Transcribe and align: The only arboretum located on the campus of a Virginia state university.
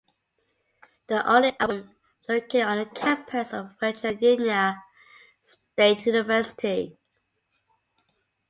The 1.09 1.23
only 1.31 1.55
arboretum 1.59 1.91
located 2.27 2.63
on 2.63 2.77
the 2.79 2.85
campus 2.87 3.53
of 3.53 3.65
a 3.79 3.93
Virginia 3.93 4.83
state 5.43 6.03
university. 6.07 6.97